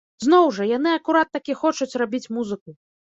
Зноў 0.23 0.45
жа, 0.57 0.65
яны 0.77 0.93
акурат 0.99 1.29
такі 1.37 1.55
хочуць 1.59 1.97
рабіць 2.03 2.31
музыку. 2.39 2.69